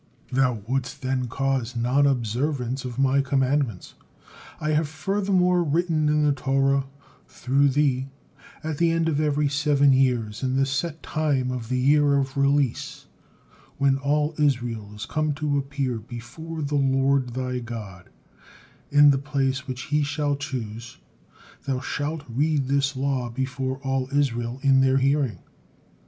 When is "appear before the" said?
15.59-16.73